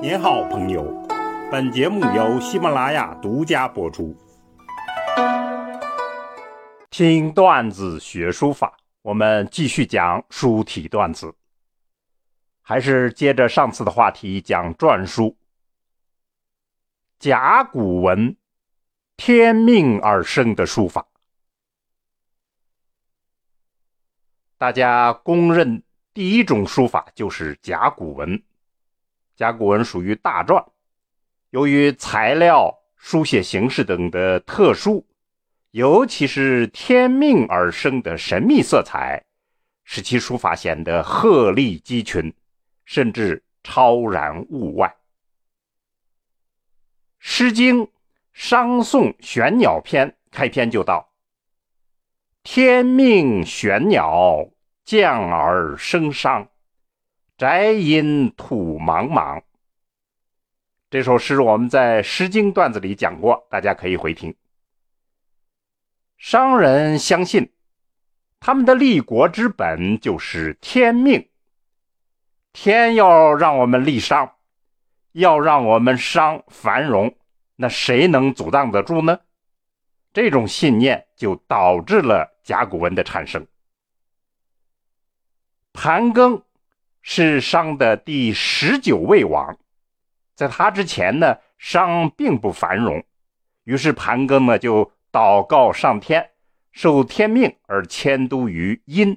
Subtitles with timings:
[0.00, 0.84] 您好，朋友。
[1.50, 4.16] 本节目由喜马拉雅独家播出。
[6.88, 11.34] 听段子学书法，我们继续讲书体段子，
[12.62, 15.36] 还是接着上次的话题讲篆书。
[17.18, 18.36] 甲骨文，
[19.16, 21.04] 天命而生的书法，
[24.56, 25.82] 大家公认
[26.14, 28.40] 第一种书法就是甲骨文。
[29.38, 30.66] 甲骨文属于大篆，
[31.50, 35.06] 由于材料、书写形式等的特殊，
[35.70, 39.24] 尤其是天命而生的神秘色彩，
[39.84, 42.34] 使其书法显得鹤立鸡群，
[42.84, 44.88] 甚至超然物外。
[47.20, 47.82] 《诗经·
[48.32, 51.12] 商颂玄鸟篇》开篇就道
[52.42, 54.48] ：“天命玄鸟，
[54.84, 56.48] 降而生商。”
[57.38, 59.40] 宅阴土茫茫。
[60.90, 64.34] 这首诗我们在《诗经》段子里讲过，大家可以回听。
[66.16, 67.52] 商人相信，
[68.40, 71.28] 他们的立国之本就是天命。
[72.52, 74.34] 天要让我们立商，
[75.12, 77.16] 要让我们商繁荣，
[77.54, 79.20] 那谁能阻挡得住呢？
[80.12, 83.46] 这种信念就导致了甲骨文的产生。
[85.72, 86.42] 盘庚。
[87.10, 89.56] 是商的第十九位王，
[90.34, 93.02] 在他之前呢，商并不繁荣。
[93.64, 96.32] 于是盘庚呢就祷告上天，
[96.70, 99.16] 受天命而迁都于殷，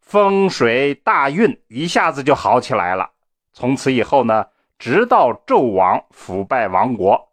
[0.00, 3.08] 风水大运一下子就好起来了。
[3.52, 4.44] 从此以后呢，
[4.80, 7.30] 直到纣王腐败亡国，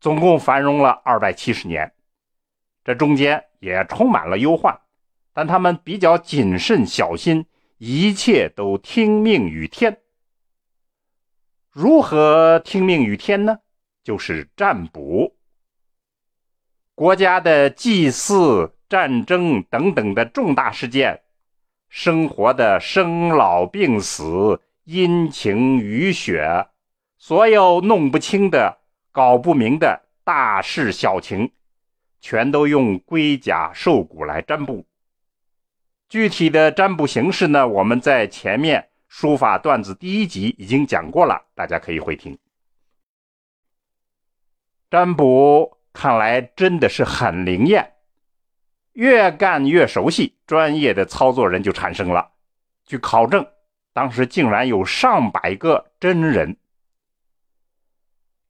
[0.00, 1.92] 总共繁荣了二百七十年。
[2.82, 4.76] 这中间也充满了忧患，
[5.32, 7.46] 但他们比较谨慎小心。
[7.78, 9.98] 一切都听命于天。
[11.70, 13.58] 如何听命于天呢？
[14.02, 15.36] 就是占卜。
[16.94, 21.20] 国家的祭祀、战争等等的重大事件，
[21.90, 26.68] 生活的生老病死、阴晴雨雪，
[27.18, 28.78] 所有弄不清的、
[29.12, 31.52] 搞不明的大事小情，
[32.22, 34.86] 全都用龟甲兽骨来占卜。
[36.08, 37.66] 具体的占卜形式呢？
[37.66, 42.38] 我们在前面书法段子第一集已经讲过了，大家可以回听。
[44.88, 47.94] 占卜看来真的是很灵验，
[48.92, 52.30] 越干越熟悉，专业的操作人就产生了。
[52.84, 53.44] 据考证，
[53.92, 56.56] 当时竟然有上百个真人。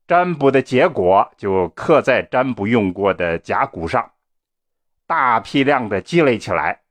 [0.06, 4.12] 占卜的结果就刻在占卜用过的甲骨上，
[5.06, 6.82] 大批量的积累起来。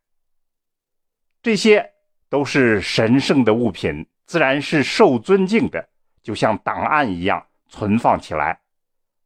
[1.45, 1.91] 这些
[2.28, 5.88] 都是神圣的物品，自然是受尊敬的，
[6.23, 8.61] 就像档案一样存放起来。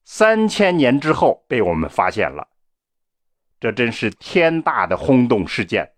[0.03, 2.45] 三千年之后被我们发现了，
[3.57, 5.89] 这真是天大的轰动事件。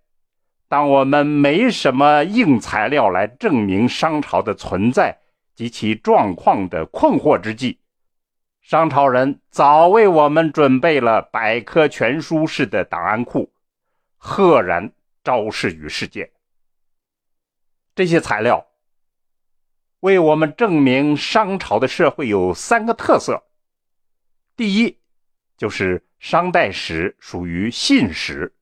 [0.67, 5.17] 当我们没什么硬材料来证明商朝的存在
[5.55, 7.79] 及其状况的困惑之际，
[8.61, 13.51] 商朝人早为我们准备了百科全书式的档案库，
[14.17, 14.91] 赫然。
[15.23, 16.31] 昭示于世界，
[17.93, 18.65] 这些材料
[19.99, 23.43] 为我们证明商朝的社会有三个特色：
[24.55, 24.99] 第一，
[25.57, 28.53] 就是商代史属于信史，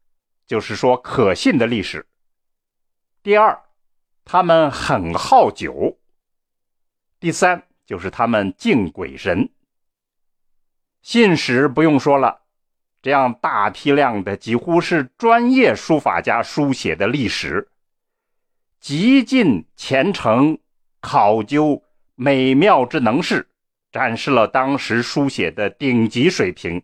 [0.46, 2.02] 就是说可信的历史；
[3.24, 3.58] 第二，
[4.26, 5.98] 他们很好酒；
[7.20, 9.50] 第三，就是他们敬鬼神。
[11.02, 12.42] 信史不用说了。
[13.02, 17.70] 这样大批量的，几乎是专业书法家书写的历史，
[18.80, 20.58] 极尽虔诚、
[21.00, 21.82] 考究、
[22.16, 23.48] 美妙之能事，
[23.92, 26.84] 展示了当时书写的顶级水平，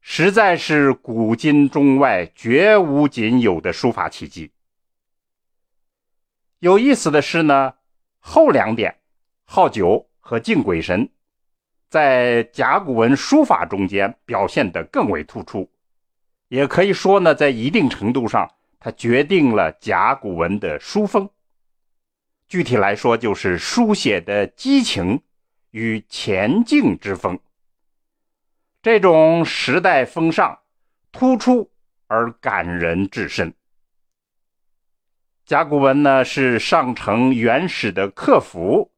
[0.00, 4.50] 实在是古今中外绝无仅有的书法奇迹。
[6.58, 7.74] 有意思的是呢，
[8.18, 8.98] 后两点，
[9.44, 11.08] 好酒和敬鬼神。
[11.88, 15.70] 在甲骨文书法中间表现得更为突出，
[16.48, 21.30] 也可以说呢，在一定程度上，它决定了甲骨文的书风。
[22.46, 25.22] 具体来说，就是书写的激情
[25.70, 27.38] 与前进之风。
[28.82, 30.58] 这种时代风尚
[31.10, 31.70] 突出
[32.06, 33.52] 而感人至深。
[35.44, 38.90] 甲骨文呢，是上承原始的客服。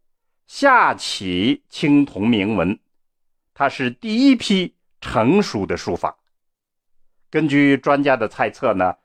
[0.53, 2.77] 下启青铜铭文，
[3.55, 6.19] 它是第一批成熟的书法。
[7.31, 8.97] 根据专家的猜测呢，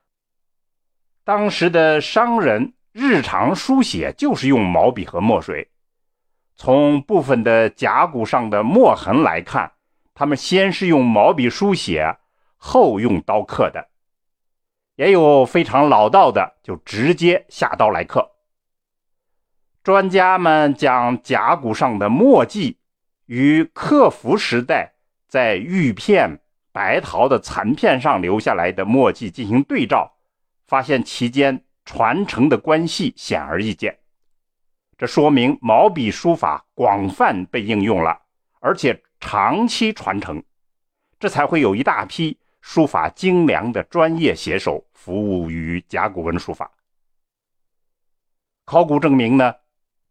[1.23, 5.69] 当时的商人日常书写就是用毛笔和墨水，
[6.55, 9.73] 从部分的甲骨上的墨痕来看，
[10.15, 12.17] 他们先是用毛笔书写，
[12.57, 13.81] 后用刀刻的；
[14.95, 18.34] 也有非常老道的，就直接下刀来刻。
[19.85, 22.79] 专家们将甲骨上的墨迹
[23.27, 24.91] 与刻符时代
[25.27, 26.39] 在玉片、
[26.71, 30.11] 白陶的残片上留下来的墨迹进行对照，
[30.65, 33.95] 发现其间传承的关系显而易见。
[34.97, 38.19] 这说明毛笔书法广泛被应用了，
[38.61, 40.41] 而且长期传承，
[41.19, 46.71] 这才会有一大批书法精良的专业写手服务于甲骨文书法。
[48.65, 49.53] 考古证明呢，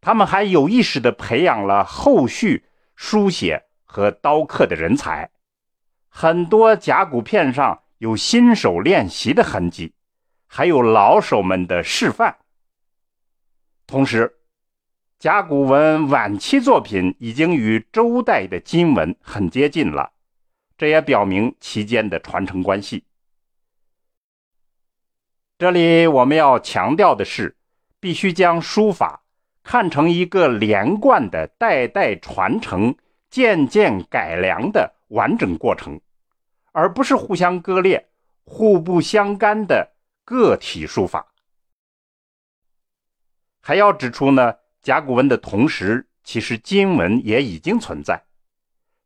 [0.05, 2.63] 他们还有意识地培养了后续
[2.95, 5.31] 书写和刀刻的人才，
[6.09, 9.95] 很多甲骨片上有新手练习的痕迹，
[10.45, 12.35] 还有老手们的示范，
[13.87, 14.31] 同时。
[15.17, 20.11] 甲骨文晚期作品已经与周代的金文很接近了，
[20.77, 23.05] 这也表明其间的传承关系。
[25.57, 27.57] 这里我们要强调的是，
[27.99, 29.23] 必须将书法
[29.65, 32.95] 看成一个连贯的、代代传承、
[33.31, 35.99] 渐渐改良的完整过程，
[36.71, 38.07] 而不是互相割裂、
[38.45, 39.91] 互不相干的
[40.23, 41.33] 个体书法。
[43.59, 44.55] 还要指出呢。
[44.81, 48.23] 甲骨文的同时，其实金文也已经存在。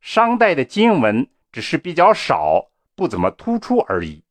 [0.01, 4.21] 商代的金文只是比较少，不怎么突出而已。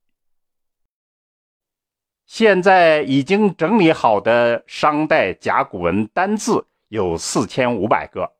[2.28, 8.30] 现在已经整理好的商代甲骨文单字有四千五百个，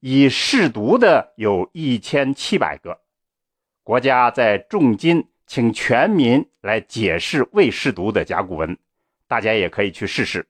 [0.00, 3.00] 已试读的有一千七百个。
[3.82, 8.76] 国家在重金请全民来解释未试读的甲骨文，
[9.26, 10.46] 大家也可以去试试。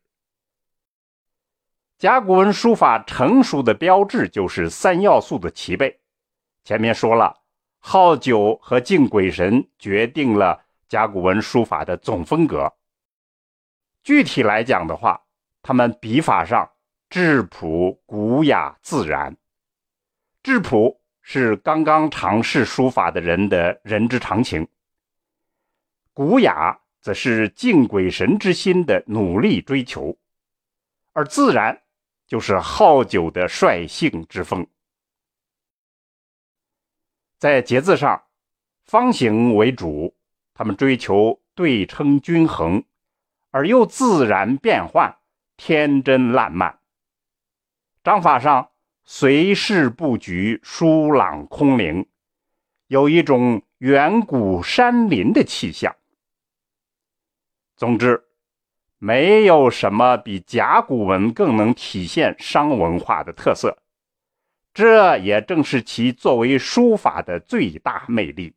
[1.96, 6.00] 甲骨文书法成熟的标志就是三要素的齐备。
[6.64, 7.38] 前面说了，
[7.78, 12.72] 好酒和敬鬼神决定了甲骨文书法的总风格。
[14.02, 15.22] 具体来讲的话，
[15.62, 16.70] 他们笔法上
[17.10, 19.36] 质朴、古雅、自然。
[20.42, 24.66] 质朴是刚刚尝试书法的人的人之常情，
[26.12, 30.16] 古雅则是敬鬼神之心的努力追求，
[31.12, 31.82] 而自然。
[32.26, 34.66] 就是好酒的率性之风，
[37.38, 38.22] 在节字上，
[38.84, 40.14] 方形为主，
[40.58, 42.82] 他们追求对称均衡，
[43.52, 45.16] 而又自然变幻、
[45.56, 46.80] 天真烂漫。
[48.02, 48.72] 章法上，
[49.04, 52.08] 随势布局，疏朗空灵，
[52.88, 55.94] 有一种远古山林的气象。
[57.76, 58.24] 总之。
[59.00, 63.78] 没有什么比甲骨文更能体现商文化的特色，
[64.74, 68.56] 这也正是其作为书法的最大魅力。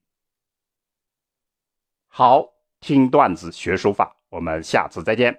[2.14, 2.46] 好，
[2.82, 5.34] 听段子学书法，我们下次再见。